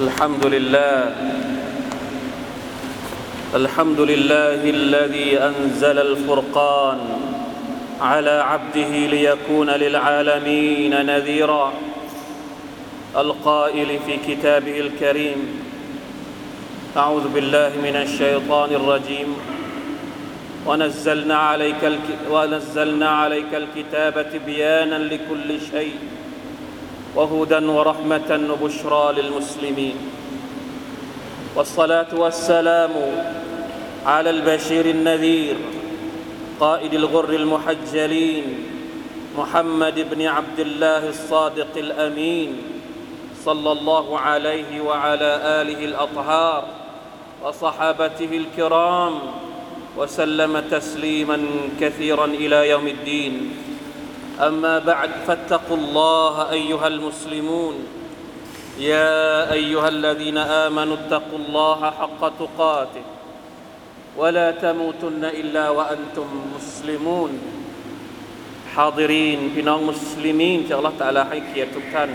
[0.00, 1.14] الحمد لله.
[3.54, 6.98] الحمد لله الذي أنزل الفرقان
[8.00, 11.72] على عبده ليكون للعالمين نذيرا.
[13.16, 15.40] القائل في كتابه الكريم
[16.96, 19.36] أعوذ بالله من الشيطان الرجيم.
[20.66, 21.82] ونزلنا عليك.
[22.30, 25.94] ونزلنا عليك الكتاب تبيانا لكل شيء.
[27.16, 29.96] وهدى ورحمة وبشرى للمسلمين.
[31.56, 32.90] والصلاة والسلام
[34.06, 35.56] على البشير النذير
[36.60, 38.44] قائد الغر المحجلين
[39.38, 42.56] محمد بن عبد الله الصادق الأمين
[43.44, 45.30] صلى الله عليه وعلى
[45.62, 46.64] آله الأطهار
[47.44, 49.14] وصحابته الكرام
[49.98, 51.38] وسلم تسليما
[51.80, 53.56] كثيرا إلى يوم الدين.
[54.39, 57.75] أما بعد فاتقوا الله أيها المسلمون
[58.79, 63.05] يا أيها الذين آمنوا اتقوا الله حق تقاته
[64.17, 67.31] ولا تموتن إلا وأنتم مسلمون
[68.75, 72.09] حاضرين พี่น้องมุสลิมีนที่อัลลอฮฺตะอาลาให้เกียรติทุกท่าน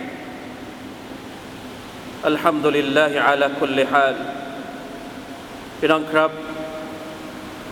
[2.28, 4.16] อัลฮัมดุลิลลาฮิอาลาคุลิฮาล
[5.78, 6.30] พี่น้องครับ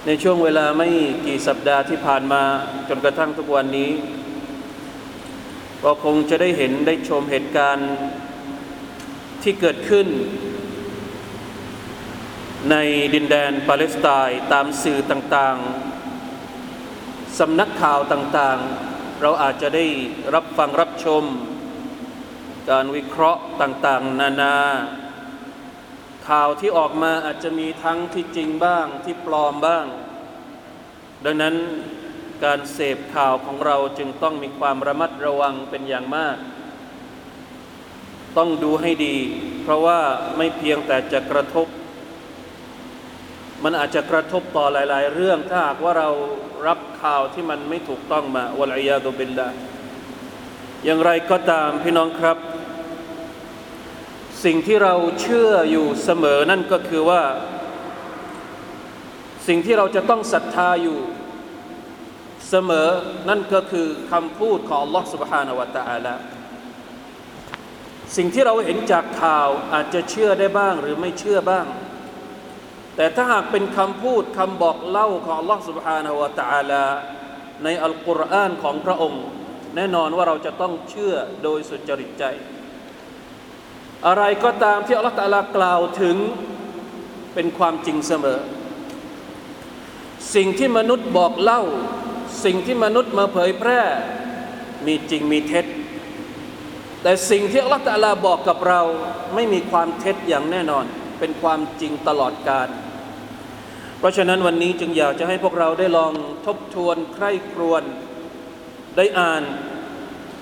[0.06, 0.88] ในช่วงเวลาไม่
[1.26, 2.42] กี่สัปดาห์ที่ผ่านมา
[2.88, 3.90] จนกระทั่งทุกวันนี้
[5.83, 7.91] ก็คงจะได้เห็นได้ชมเหตุการณ์
[9.43, 10.07] ที่เกิดขึ้น
[12.71, 12.75] ใน
[13.13, 19.85] ดินแดนปาเลสไตน์ตามสื่อต่างๆ สำนักข่าวต่างๆ เราอาจจะได้
[20.35, 21.23] รับฟังรับชม
[22.69, 24.55] การวิเคราะห์ต่างๆ นานา
[26.27, 29.85] ข่าวที่ออกมาอาจจะมีทั้งที่จริงบ้างที่ปลอมบ้าง
[31.25, 31.55] ดังนั้น
[32.43, 36.37] การเสพข่าวของเราจึงต้องมีความระมัดระวังเป็นอย่างมาก
[38.37, 39.17] ต้องดูให้ดี
[39.63, 39.99] เพราะว่า
[40.37, 41.67] ไม่เพียงแต่จะกระทบ
[43.63, 46.09] มันอาจจะกระทบต่อหลาย ๆ เรื่องถ้าหากว่าเรา
[46.67, 49.47] รับข่าวที่มันไม่ถูกต้องมาวลัยยาตุบิลละ
[50.85, 52.37] อย่างไรก็ตามพี่น้องครับ
[54.45, 57.23] สิ่งที่เราเชื่ออยู่เสมอนั่นก็คือว่า
[59.47, 60.99] สิ่งที่เราจะต้องศรัทธาอยู่
[62.52, 62.88] เสมอ
[63.28, 66.14] นั่นก็คือคำพูดของ Allah سبحانه และ تعالى
[68.16, 71.66] สิ่งที่เราเห็นจากข่าวอาจจะเชื่อได้บ้างหรือไม่เชื่อบ้าง
[72.96, 76.84] แต่ถ้าหากเป็นคำพูดคำบอกเล่าของ Allah سبحانه และ تعالى
[77.64, 79.24] ในอัลกุรอานของพระองค์
[79.76, 82.24] แน่นอนว่าเราจะต้องเชื่อโดยสุจริตใจ
[84.06, 86.16] อะไรก็ตามที่อัลลอฮฺตะลากล่าวถึง
[87.34, 88.38] เป็นความจริงเสมอ
[90.34, 91.62] สิ่งที่มนุษย์บอกเล่า
[92.43, 93.81] สิ่งที่มนุษย์มาเผยแพร่
[94.85, 95.65] มีจริงมีเท็จ
[97.01, 98.81] แต่สิ่งที่อัลลอฮฺลาบอกกับเรา
[99.35, 100.85] ไม่มีความเท็จอย่างแน่นอน
[101.19, 102.69] เป็นความจริงตลอดกาล
[103.99, 106.13] เพราะฉะนั้นวันนี้จึงอยากจะให้พวกเราได้ลอง
[106.45, 107.83] ทบทวนใคร่ครวญ
[108.97, 109.43] ได้อ่าน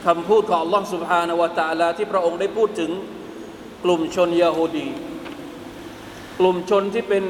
[0.06, 2.92] คำพูดของอัลลอฮฺสุบฮานาวะตะลาที่พระองค์ได้พูดถึง
[3.84, 4.88] กลุ่มชนยโฮดี
[6.40, 7.24] กลุ่มชนที่เป็น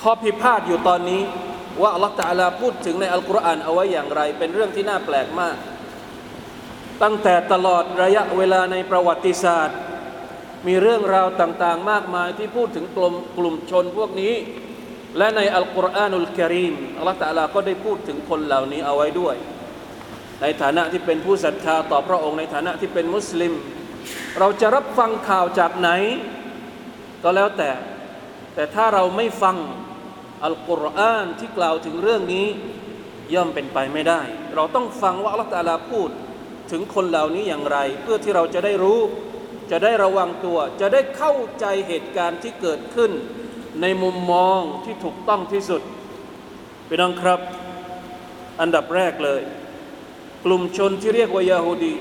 [0.00, 1.22] ข้อพิพาทอยู่ตอนนี้
[1.80, 5.56] ว่าอัลลอฮฺตะลาพูดถึงในอัลกุรอานเอาไว้อย่างไร เป็นเรื่องที่น่าแปลกมาก
[7.02, 9.78] ตั้งแต่ตลอดระยะเวลาในประวัติศาสตร์
[10.66, 14.34] มีเรื่องราวต่างๆ มากมายที่พูดถึงกลุ่มกลุ่มชนพวกนี้
[15.18, 19.36] และในอัลกุรอานุลกิริมอัลลอฮฺตะลาก็ได้พูดถึงคนเหล่านี้เอาไว้ด้วย
[20.42, 23.52] ในฐานะที่เป็นผู้ศรัทธาต่อพระองค์ในฐานะที่เป็นมุสลิม
[24.38, 25.90] เราจะรับฟังข่าวจากไหน
[27.22, 27.70] ก็แล้วแต่
[28.54, 29.56] แต่ถ้าเราไม่ฟัง
[30.44, 32.46] อัลกุรอานที่กล่าวถึงเรื่องนี้
[33.34, 34.20] ย่อมเป็นไปไม่ได้
[34.54, 36.10] เราต้องฟังว่าอัลตาลาพูด
[36.70, 39.00] ถึงคนเหล่านี้อย่างไร เพื่อที่เราจะได้รู้
[39.70, 43.10] จะได้ระวังตัว จะได้เข้าใจเหตุการณ์ที่เกิดขึ้น
[43.80, 45.82] ในมุมมองที่ถูกต้องที่สุด
[46.88, 47.40] พี่น้องครับ
[48.60, 49.42] อันดับแรกเลย
[50.44, 51.94] กลุ่มชนที่เรียกว่ายาฮูดี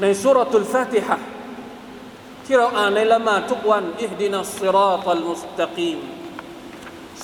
[0.00, 1.16] ในสุรทุลฟาติฮะ
[2.44, 5.98] ที่เราอ่านในละหมาดทุกวันอิฮดินัสซิราตัลมุสตะกีม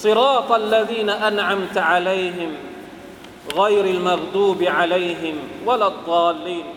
[0.04, 2.52] صراط الذين أنعمت عليهم
[3.60, 6.68] غير المغضوب عليهم ولا الضالين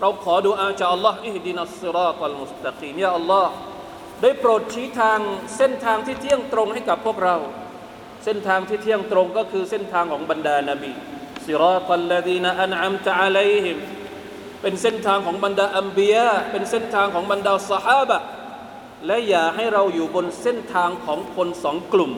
[0.00, 3.52] เราขอดูอาจากอัลลอฮ์อิฮดินัสซิราตัลมุสตะกีมยาอัลลอฮ์
[4.22, 5.18] ได้โปรดชี้ทาง
[5.56, 7.36] เส้นทางที่เที่ยงตรงให้กับพวกเรา
[8.24, 10.92] เส้นทางที่เที่ยงตรงก็คือเส้นทางของบรรดานาบี
[11.46, 13.76] ซิราตัลลดีนอันอัมตะอะลัยฮิม
[14.62, 18.18] เป็นเส้นทางของบรรดาอัมบียะเป็นเส้นทางของบรรดาสหาบะ
[19.06, 22.12] และอย่าให้เราอยู่บนเส้นทางของคนสองกลุ่ม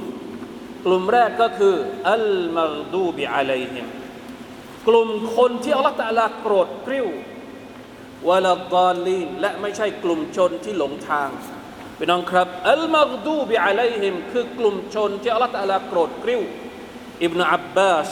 [0.85, 1.75] กลุ่มแรกก็คือ
[2.11, 3.85] المغضوب عليهم
[4.87, 7.07] กลุ่มคนที่อัลลอฮฺตะลาโกรธกริ้ว
[8.29, 11.29] ولا الضالين และไม่ใช่กลุ่มชนที่หลงทาง
[11.97, 16.41] พี่น้องครับالمغضوب عليهم คือกลุ่มชนที่อัลลอฮฺตะลาโกรธกริ้ว
[17.23, 18.09] อิบนาอับบาส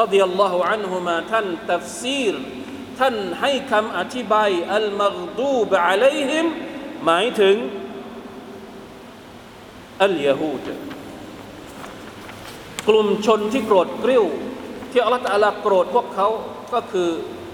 [0.00, 2.34] رضي الله عنهما ท่านตัฟซีร
[2.98, 6.46] ท่านให้คำอธิบายالمغضوب عليهم
[7.04, 7.56] หมายถึง
[10.04, 10.66] อัลยาฮูด
[12.88, 14.24] กลุ่มชนที่โกรธกริ้ว
[14.90, 16.28] ที่อัลลอฮฺตะอาลาโกรธพวกเขา
[16.72, 17.08] ก็คือ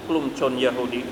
[0.09, 1.03] กลุ่มชนยะฮูดี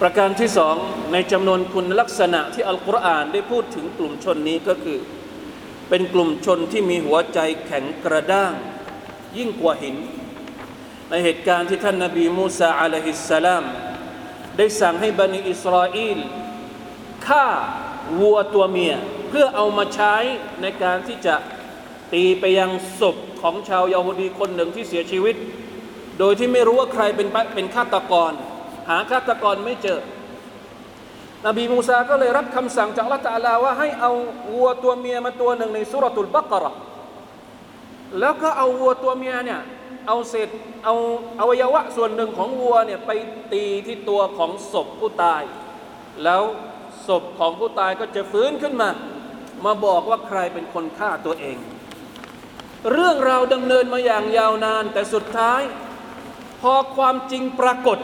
[0.00, 0.76] ประการที่สอง
[1.12, 4.98] ในจำนวนคุณลักษณะที่อัลกุรอานได้พูดถึงกลุ่มชนนี้ก็คือ
[5.88, 8.52] เป็นกลุ่มชนที่มีหัวใจแข็งกระด้าง
[9.38, 9.96] ยิ่งกว่าหิน
[11.10, 13.64] ในเหตุการณ์ที่ท่านนบีมูซาอะลัยฮิสสลาม
[14.56, 16.18] ได้สั่งให้บันิอิสราเอล
[17.26, 17.46] ฆ่า
[18.20, 18.94] วัวตัวเมีย
[19.28, 20.14] เพื่อเอามาใช้
[20.62, 21.34] ในการที่จะ
[22.12, 22.70] ตีไปยัง
[23.00, 25.36] ศพของชาวยาฮูดีคนหนึ่งที่เสียชีวิต
[26.18, 28.32] โดยที่ไม่รู้ว่าใครเป็นเป็นฆาตกร
[28.88, 30.00] หาฆาตกรไม่เจอ
[31.46, 34.12] นบีมูซาก็เลยรับคำสั่งจากละตาลาว่าให้เอา
[34.52, 36.72] วัวตัวเมียมาตัวหนึ่งในสุรตุลบักรอ
[38.20, 39.60] แล้วก็เอาวัวตัวเมียเนี่ย
[40.06, 40.48] เอาเศษ
[40.84, 40.94] เอา
[41.40, 43.10] อวัยวะส่วนหนึ่งของวัวเนี่ยไป
[43.52, 45.42] ตีที่ตัวของศพผู้ตาย
[46.24, 46.42] แล้ว
[47.08, 48.88] ศพของผู้ตายก็จะฟื้นขึ้นมา
[49.64, 51.56] มาบอกว่าใครเป็นคนฆ่าตัวเอง
[52.90, 55.62] เรื่องราวดำเนินมาอย่างยาวนาน แต่สุดท้าย
[56.60, 57.98] พอความจริงปรากฏ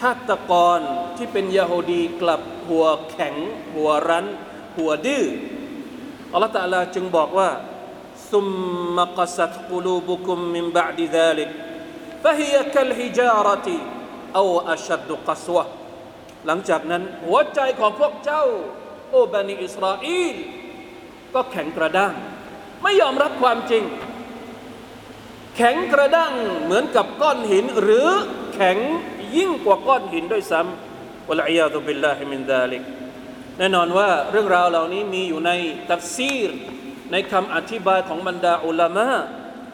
[0.00, 0.80] ฆาตกร
[1.16, 3.34] ที่เป็นยาฮูดีกลับหัวแข็ง
[3.74, 4.26] หัวรั้น
[4.76, 5.24] หัวดื้อ
[6.32, 7.50] อัลลอฮฺตาลาจึงบอกว่า
[8.32, 8.46] ซุม
[8.96, 11.48] มะกสัตกุลูบุคุมมินบะดิดาลิก
[12.22, 13.76] ฟะฮียกัลฮิจาระติ
[14.34, 14.76] เอาอั
[15.56, 15.64] วะ
[16.46, 18.44] หลังจากนั้นหัวใจของพวกเจ้า
[19.10, 20.34] โอบันิอิสราเอล
[21.34, 22.14] ก็แข็งกระด้าง
[22.82, 23.82] ไม่ยอมรับความจริง
[25.56, 26.32] แข็งกระด้าง
[26.64, 28.08] เหมือนกับก้อนหิน หรือ
[28.54, 28.78] แข็ง
[29.36, 32.82] ยิ่งกว่าก้อนหินด้วยซ้ำวะลัยยาตุบิลลาฮิมินดาลิก
[33.58, 35.50] แน่นอนว่าเรื่องราวเหล่านี้มีอยู่ใน
[35.90, 36.50] ตัฟซีร
[37.12, 39.08] ในคำอธิบายของบรรดาอุลามะ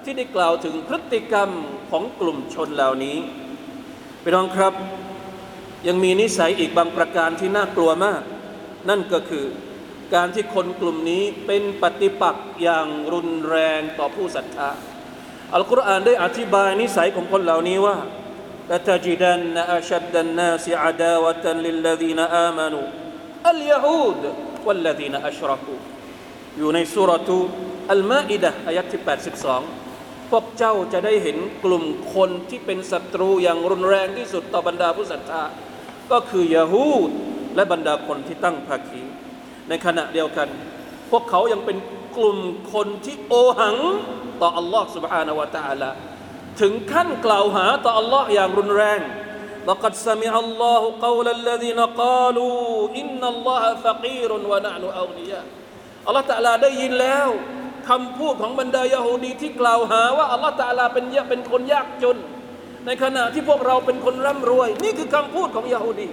[0.05, 1.51] ที่ได้กล่าวถึงพฤติกรรม
[1.91, 3.17] ของกลุ่มชนเหล่านี้
[4.23, 4.75] พี่น้องครับ
[5.87, 8.23] ยังมีนิสัยอีกบางประการที่น่ากลัวมาก
[8.89, 9.45] นั่นก็คือ
[10.14, 14.70] การที่คนกลุ่มนี้เป็นปฏิปักษ์อย่างรุนแรงต่อผู้ศรัทธา
[15.54, 17.98] อัลกุรอานได้อธิบายนิสัยของคนเหล่านี้ว่า
[18.72, 22.88] لتجدن أشد الناس عداوة للذين آمنوا
[23.52, 24.22] اليهود
[24.66, 25.80] والذين أشركوا
[26.58, 27.40] อยู่ในสุรทู
[27.92, 29.02] อัลมาอิดะอายัดที่
[29.66, 31.84] 82พวกเจ้าจะได้เห็นกลุ่ม
[32.16, 35.44] คนที่เป็นศัตรูอย่างรุนแรงที่สุดต่อบรรดาผู้ศรัทธา
[36.12, 37.10] ก็คือยาฮูด
[37.56, 39.04] และบรรดาคนที่ตั้งภาคี
[39.70, 40.48] ในขณะเดียวกัน
[41.12, 41.78] พวกเขายังเป็น
[42.18, 42.38] กลุ่ม
[42.74, 43.78] คนที่โอหัง
[44.42, 45.90] ต่ออัลลอฮ์ سبحانه และ تعالى
[46.62, 49.00] ถึงขั้นกล่าวหาต่ออัลลอฮ์อย่างรุนแรง
[49.70, 52.60] لقد سمع الله قول الذين قالوا
[53.02, 55.46] إن الله فقير ونحن أغنياء
[56.08, 57.28] อัลลอฮ์ตะลาได้ยินแล้ว
[57.90, 62.18] คำพูดของบรรดายาฮูดีที่กล่าวหาว่าอัลลอฮ์ตะลาเป็นเป็นคนยากจน
[62.86, 66.08] ในขณะที่พวกเราเป็นคนร่ำรวย นี่คือคำพูดของยาฮูดี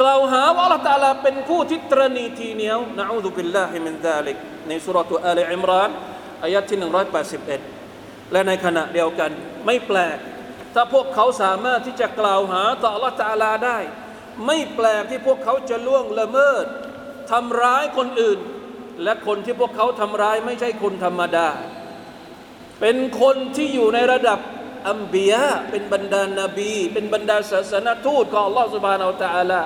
[0.00, 4.36] กล่าวหาว่าอัลลอฮ์ตะลาเป็นผู้ที่ตรณีทีเหนียวนะอูซุบิลลาฮิมินซาลิก
[4.68, 5.90] ในสุรทูอาลีอิมราน
[6.44, 6.78] อายะที่
[7.54, 9.30] 181 และในขณะเดียวกัน
[9.66, 10.18] ไม่แปลก
[10.74, 13.78] ถ้าพวกเขาสามารถที่จะกล่าวหาต่ออัลลอฮ์ตะลาได้
[14.46, 16.64] ไม่แปลกที่พวกเขาจะล่วงละเมิด
[17.30, 18.38] ทำร้ายคนอื่น
[19.02, 21.48] และคนที่พวกเขาทำร้ายไม่ใช่คนธรรมดา
[22.80, 24.38] เป็นคนที่อยู่ในระดับ
[24.88, 29.62] อัมบียะเป็นบรรดานาบี เป็นบรรดาศาสนทูตของอัลลอฮฺสุบานอัลตะอาลา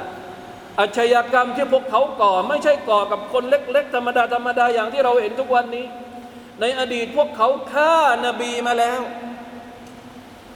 [0.81, 5.87] อาชญากรรมที่พวกเขาก่อ ไม่ใช่ก่อกับคนเล็ก ๆ ธรรมดาธรรมดาอย่างที่เราเห็นทุกวันนี้
[6.61, 9.01] ในอดีตพวกเขาฆ่านาบีมาแล้ว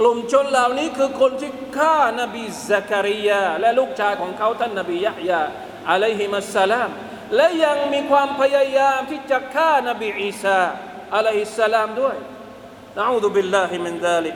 [0.00, 5.42] กลุ่มชนเหล่านี้คือคนที่ฆ่านาบีซักริยา และลูกชายของเขาท่านนาบียะยา
[5.90, 6.90] อะลัยฮิมัสสลาม
[7.36, 10.60] และยังมีความพยายามที่จะฆ่านาบีอีสา
[11.14, 12.16] อะลัยฮิสสลามด้วย
[12.97, 14.35] นะอูซุบิลลาฮิมินซาลิก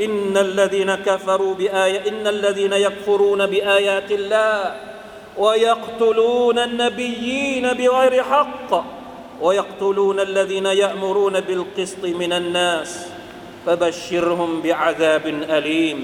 [0.00, 4.74] إن الذين كفروا بآية إن الذين يكفرون بآيات الله
[5.36, 8.70] ويقتلون النبيين بغير حق
[9.40, 13.06] ويقتلون الذين يأمرون بالقسط من الناس
[13.66, 15.26] فبشرهم بعذاب
[15.58, 16.00] أليم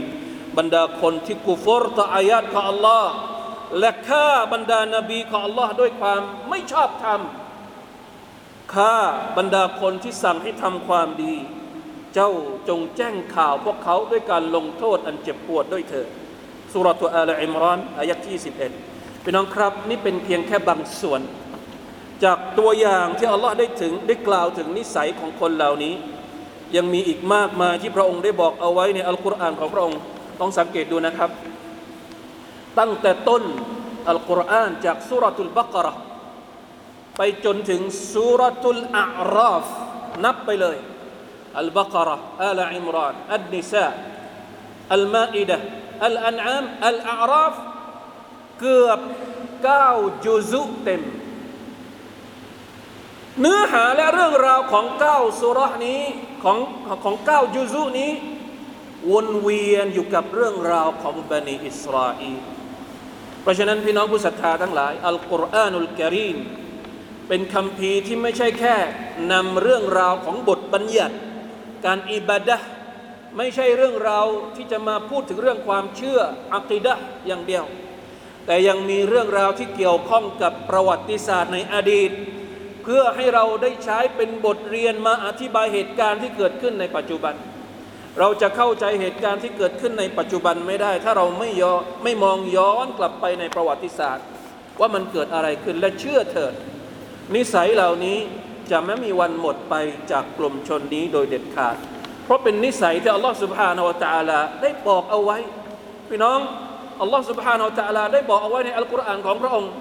[0.58, 3.06] บรรดาคนที่กุฟรต่ออายาตของ Allah
[3.78, 7.20] และฆ่าบรรดานาบีของ Allah ด้วยความไม่ชอบธรรม
[8.74, 8.96] ฆ่า
[9.36, 11.61] บรรดาคนที่สั่งให้ทำความดี เ
[12.17, 12.31] จ้า
[12.69, 16.07] จงแจ้งข่าวพวกเขาด้วยการลงโทษอันเจ็บปวดด้วยเถิด
[16.73, 18.37] สุรทูอาลอิมรานอายะที่
[18.79, 21.21] 11พี่น้องครับ นี่เป็นเพียงแค่บางส่วน
[22.23, 25.93] จากตัวอย่างที่อัลลอฮ์ได้ถึงได้กล่าวถึงนิสัยของคนเหล่านี้
[26.75, 29.99] ยังมีอีกมากมายที่พระองค์ได้บอกเอาไว้ในอัลกุรอานของพระองค์
[30.39, 31.29] ต้องสังเกตดูนะครับ
[32.79, 33.43] ตั้งแต่ต้น
[34.09, 35.93] อัลกุรอานจากสุรทูลบักรอ
[37.17, 37.81] ไปจนถึง
[38.13, 39.05] สุรทูลอา
[39.35, 39.65] ราฟ
[40.25, 40.77] นับไปเลย
[41.59, 42.15] อัลบักรอ
[42.47, 43.87] อัลอิมรานอัลนิซา
[44.93, 45.57] อัลมาอิดะ
[46.05, 47.55] อัลอันอามอัลอาราฟ
[48.61, 48.99] เกือบ
[49.63, 49.89] เก้า
[50.25, 51.01] จุซุเต็ม
[53.39, 56.01] เนื้อหาและเรื่องราวของเก้าสุรษนี้
[56.43, 56.57] ของ
[57.03, 58.11] ของเก้าจุซุนี้
[59.11, 62.39] วนเวียนอยู่กับเรื่องราวของบันิอิสราเอล
[63.41, 66.37] เพราะฉะนั้นพี่น้องผู้ศรัทธาทั้งหลายอัลกุรอานุลกิริม
[67.27, 68.77] เป็นคำพีที่ไม่ใช่แค่
[69.31, 71.15] นำเรื่องราวของบทบัญญัติ
[71.85, 72.57] การอิบาดะ
[73.37, 74.25] ไม่ใช่เรื่องราว
[74.55, 76.19] ที่จะมาพูดถึงเรื่องความเชื่อ
[76.53, 76.93] อักีดะ
[77.27, 77.65] อย่างเดียว
[78.45, 82.11] แต่ยังมีเรื่องราวที่เกี่ยวข้องกับประวัติศาสตร์ในอดีต
[82.83, 87.35] เพื่อให้เราได้ใช้เป็นบทเรียนมาอธิบายเหตุการณ์ที่เกิดขึ้นในปัจจุบัน
[88.19, 94.25] เราจะเข้าใจเหตุการณ์ที่เกิดขึ้นในปัจจุบันไม่ได้ ถ้าเราไม่ย้อนไม่มองย้อนกลับไปในประวัติศาสตร์
[94.79, 96.53] ว่ามันเกิดอะไรขึ้นและเชื่อเถิด
[97.35, 98.17] นิสัยเหล่านี้
[98.71, 99.75] จะไม่มีวันหมดไป
[100.11, 101.75] จากกลุ่มชนนี้โดยเด็ดขาด
[102.25, 105.37] เพราะเป็นนิสัยที่อัลลอฮฺสุบฮานาวะตาลาได้บอกเอาไว้
[106.09, 106.39] พี่น้อง
[107.01, 109.71] อัลลอฮฺสุบฮานาวะตาลาได้บอกเอาไว้ในอัลกุรอานของพระองค์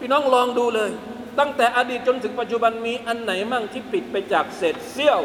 [0.00, 0.90] พี่น้องลองดูเลย
[1.38, 5.20] ตั้งแต่อดีตจนถึงปัจจุบันมีอันไหนมั่งที่ปิดไปจากเศษเสี้ยว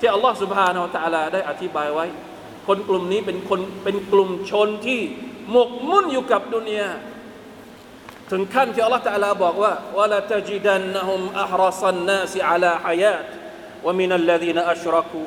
[0.00, 2.06] ที่อัลลอฮฺสุบฮานาวะตาลาได้อธิบายไว้
[2.66, 5.00] คนกลุ่มนี้เป็นคนเป็นกลุ่มชนที่
[5.50, 6.88] หมกมุ่นอยู่กับดุนยา
[8.31, 13.25] ถึงขั้นที่อัลลอฮฺตะอาลาบอกว่าวะลาตจิดันนะฮุมอัฮรซันนาสอาลาฮายาต
[13.85, 15.21] วะมินัลลดีนอัชรักู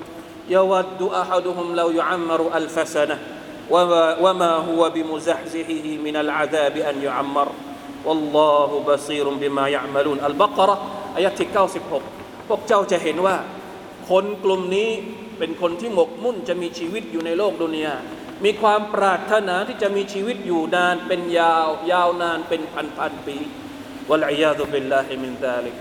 [0.54, 3.18] ยวัดดุอะฮัดุฮุมลายุอัมมรุอัลฟะซนะ
[4.24, 7.48] وما هو بمزحزحه من العذاب أن يعمر
[8.04, 10.76] والله بصير بما يعملون البقرة
[11.16, 11.48] อายะที่
[11.98, 13.36] 96 พวกเจ้าจะเห็นว่า
[14.10, 14.90] คนกลุ่มนี้
[15.38, 17.94] เป็นคนที่หมกมุ่นจะมีชีวิตอยู่ในโลกดุนยา
[18.44, 23.38] มีความปรารถนาที่จะมีชีวิตอยู่นานเป็นยาวยาวนานเป็นพันพันปี
[24.10, 25.76] والعياذ بالله من ذلك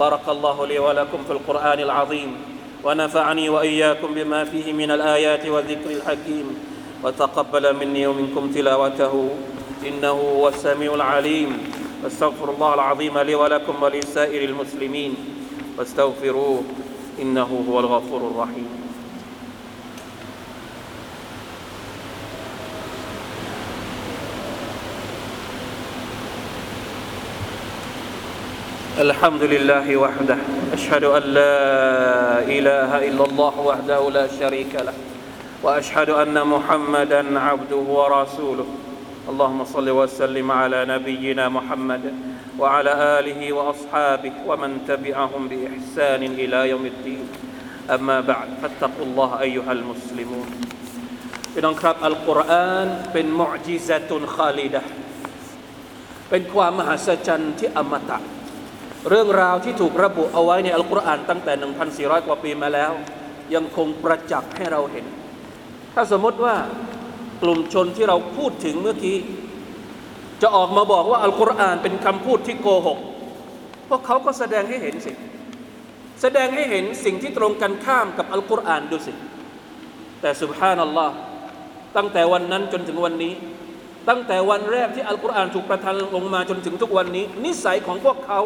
[0.00, 2.30] بارك الله لي ولكم في القرآن العظيم
[2.84, 6.46] ونفعني وإياكم بما فيه من الآيات والذكر الحكيم
[7.02, 9.14] وتقبل مني ومنكم تلاوته
[9.88, 11.50] إنه هو السميع العليم
[12.04, 15.14] واستغفر الله العظيم لي ولكم ولسائر المسلمين
[15.78, 16.62] واستغفروه
[17.22, 18.68] إنه هو الغفور الرحيم
[28.99, 30.37] الحمد لله وحده.
[30.73, 31.55] أشهد أن لا
[32.43, 34.93] إله إلا الله وحده لا شريك له.
[35.63, 38.67] وأشهد أن محمدا عبده ورسوله.
[39.29, 42.03] اللهم صل وسلم على نبينا محمد
[42.59, 47.25] وعلى آله وأصحابه ومن تبعهم بإحسان إلى يوم الدين.
[47.87, 50.47] أما بعد فاتقوا الله أيها المسلمون.
[51.53, 54.81] พี่น้องครับอัลกุรอานเป็นมุอจิซะตุนคาลิดะ
[56.29, 58.19] เป็นความมหัศจรรย์ที่อมตะ
[59.07, 61.53] เรื่องราวที่ถูกระบุเอาไว้ในอัลกุรอานตั้งแต่
[61.85, 62.91] 1,400 กว่าปีมาแล้ว
[63.53, 65.05] ยังคงประจักษ์ให้เราเห็น
[65.93, 66.55] ถ้าสมมติว่า
[67.43, 69.17] กลุ่มชนที่เราพูดถึงเมื่อกี้
[70.41, 72.99] จะออกมาบอกว่าอัลกุรอานเป็นคำพูดที่โกหก
[73.89, 75.11] พวกเขาก็แสดงให้เห็นสิ
[76.21, 79.13] แสดงให้เห็นสิ่งที่ตรงกันข้ามกับอัลกุรอานดูสิ
[80.21, 81.13] แต่สุบฮานัลลอฮ์
[81.97, 83.33] ตั้งแต่วันนั้นจนถึงวันนี้
[84.09, 88.39] ตั้งแต่วันแรกที่อัลกุรอานถูกประทานลงมาจนถึงทุกวันนี้ นิสัยของพวกเขา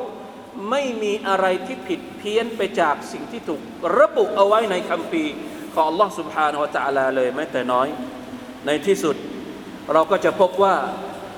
[0.70, 3.60] ไม่มีอะไรที่ผิดเพี้ยนไปจากสิ่งที่ถูก
[3.98, 5.34] ระบุเอาไว้ในคัมภีร์
[5.74, 7.88] ของอัลลอฮ์ سبحانه และ تعالى เลยแม้แต่น้อย
[8.66, 9.16] ในที่สุด
[9.92, 10.76] เราก็จะพบว่า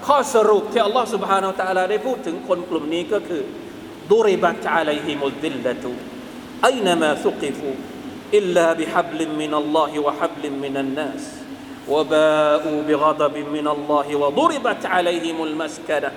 [0.06, 3.42] ข้อสรุปที่อัลลอฮ์ سبحانه และ تعالى ได้พูดถึงคนกลุ่มนี้ก็คือ
[4.10, 5.90] ดุริบัตอะลัยฮิมุลดิลละตุ
[6.66, 7.68] อัยนมาสุกิฟู
[8.36, 11.24] อิลลาบิฮับลิมมินัลลอฮิวะฮับลิมมินันนัส
[11.94, 16.10] وباءوا بغضب من الله وضربت عليهم المسكنه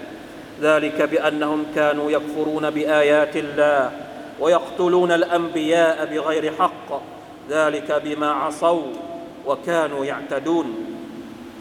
[0.61, 3.91] ذلك بانهم كانوا يكفرون بايات الله
[4.39, 6.89] ويقتلون الانبياء بغير حق
[7.49, 8.91] ذلك بما عصوا
[9.45, 10.67] وكانوا يعتدون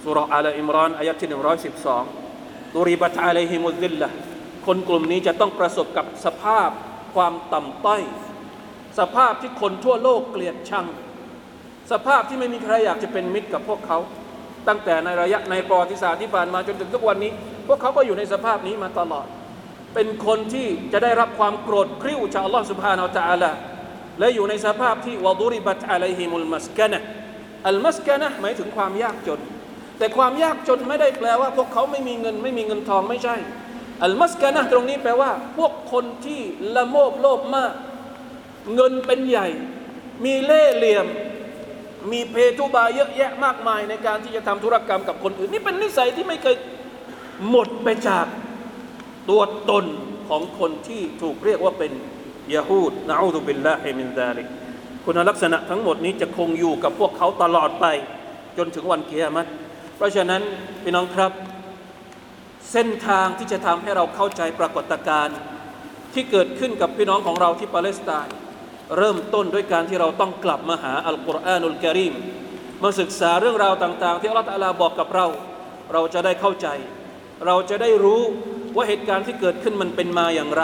[0.05, 2.07] سوره على عمران อายะที่112
[2.75, 4.11] ضربت عليهم الذله
[4.67, 6.71] คนกลุ่มนี้จะต้องประสบกับสภาพ
[7.15, 8.03] ความต่ำต้อย
[8.99, 10.87] สภาพที่คนทั่วโลกเกลียดชัง
[11.93, 13.99] สภาพที่ไม่มีใครอยากจะเป็นมิตรกับพวกเขา
[14.68, 17.32] ตั้งแต่ในระยะในประวัติศาสตร์ที่ผ่านมาจนถึงทุกวันนี้
[17.68, 19.26] พวกเขาก็อยู่ในสภาพนี้มาตลอด
[19.94, 23.52] เป็นคนที่จะได้รับความโกรธคริ้วจากอัลลอฮฺสุบฮานาอัลตะอาลา
[24.20, 27.00] และอยู่ในสภาพที่วะดุริบัตอะลัยฮิมุลมัสกะนะ
[27.68, 29.40] อัลมัสกะนะหมายถึงความยากจน
[29.98, 33.36] แต่ความยากจนไม่ได้แปลว่า พวกเขาไม่มีเงินไม่มีเงินทองไม่ใช่
[34.04, 36.42] อัลมัสกะนะตรงนี้แปลว่า พวกคนที่
[36.76, 37.74] ละโมบโลภมาก
[38.76, 39.48] เงินเป็นใหญ่
[40.26, 41.08] มีเล่ห์เหลี่ยม
[42.12, 46.56] มีเพทุบายเยอะแยะมากมายในการที่จะทำธุรกรรมกับคนอื่น นี่เป็นนิสัยที่ไม่เคย
[47.50, 48.26] หมดไปจาก
[49.30, 49.86] ตัวตน
[50.30, 51.92] ของคนที่ถูกเรียกว่าเป็น
[52.56, 54.48] ยะฮูดนะอูดุบิลลาฮิมินซาลิก
[55.06, 57.86] คุณลักษณะทั้งหมดนี้จะคงอยู่กับพวกเขาตลอดไป
[58.58, 59.48] จนถึงวันเกียรติ
[59.98, 60.42] เพราะฉะนั้น
[60.84, 61.32] พี่น้องครับ
[62.72, 65.38] เส้นทางที่จะทำให้เราเข้าใจปรากฏการณ์
[66.14, 68.36] ที่เกิดขึ้นกับพี่น้องของเราที่ปาเลสไตน์
[68.98, 72.14] เริ่มต้นด้วยการที่เราต้องกลับมาหาอัลกุรอานุลกิริม
[72.84, 75.26] มาศึกษาเรื่องราวต่าง ๆ ที่อัลลอฮฺบอกกับเรา
[75.94, 76.68] เราจะได้เข้าใจ
[77.46, 78.22] เราจะได้รู้
[78.76, 80.64] ว่าเหตุการณ์ที่เกิดขึ้นมันเป็นมาอย่างไร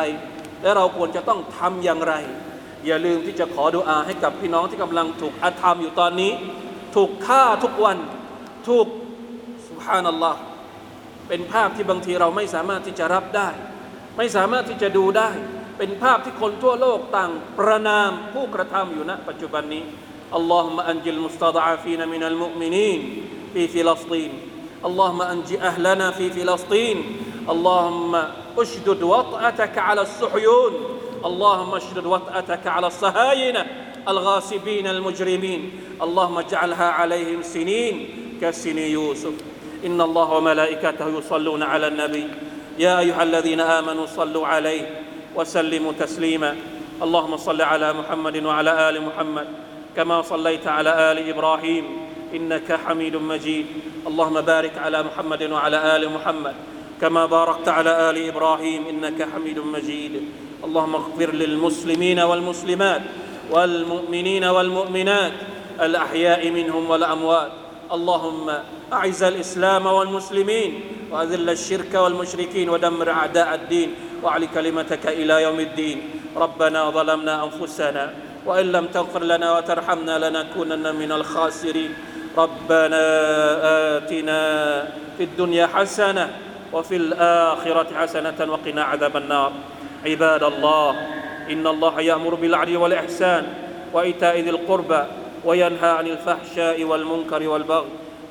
[0.62, 2.14] และเราควรจะต้องทำอย่างไร
[2.86, 6.32] อย่าลืมที่จะขอดุอาให้กับพี่น้องที่กำลังถูกอาธรรมอยู่ตอนนี้
[6.96, 7.98] ถูกฆ่าทุกวัน
[8.68, 8.88] ถูก
[9.70, 10.40] สุฮานัลลอฮ์
[11.28, 13.50] เป็นภาพที่บางทีเราไม่สามารถที่จะรับได้
[14.18, 15.30] ไม่สามารถที่จะดูได้
[15.79, 19.85] เป็นภาพที่คนทั่วโลกต่างประนามผู้กระทำอยู่ณปัจจุบันนี้
[20.35, 23.23] اللهم أنجي المستضعفين من المؤمنين
[23.55, 24.33] في فلسطين
[24.85, 27.17] اللهم أنجي أهلنا في فلسطين
[27.49, 28.25] اللهم
[28.59, 30.73] اشدد وطأتك على الصهيون
[31.25, 33.67] اللهم اشدد وطأتك على الصهاينة
[34.09, 35.71] الغاصبين المجرمين
[36.03, 38.09] اللهم اجعلها عليهم سنين
[38.43, 39.33] كسن يوسف
[39.87, 42.27] إن الله وملائكته يصلون على النبي
[42.79, 45.02] يا أيها الذين آمنوا صلوا عليه
[45.36, 46.56] وسلموا تسليما.
[47.02, 49.48] اللهم صل على محمد وعلى آل محمد
[49.96, 51.86] كما صليت على آل إبراهيم
[52.34, 53.66] إنك حميد مجيد.
[54.08, 56.56] اللهم بارك على محمد وعلى آل محمد
[57.02, 60.22] كما باركت على آل إبراهيم إنك حميد مجيد.
[60.64, 63.02] اللهم اغفر للمسلمين والمسلمات
[63.52, 65.32] والمؤمنين والمؤمنات
[65.82, 67.52] الأحياء منهم والأموات.
[67.92, 68.48] اللهم
[68.94, 73.90] أعز الإسلام والمسلمين وأذل الشرك والمشركين ودمر أعداء الدين.
[74.24, 76.02] وأعل كلمتك إلى يوم الدين.
[76.36, 78.14] ربنا ظلمنا أنفسنا
[78.46, 81.94] وإن لم تغفر لنا وترحمنا لنكونن من الخاسرين.
[82.38, 83.04] ربنا
[83.98, 84.42] آتنا
[85.18, 86.30] في الدنيا حسنة
[86.74, 89.52] وفي الآخرة حسنة وقنا عذاب النار.
[90.06, 90.96] عباد الله
[91.52, 93.44] إن الله يأمر بالعدل والإحسان
[93.94, 95.04] وإيتاء ذي القربى
[95.46, 97.88] وينهى عن الفحشاء والمنكر والبغي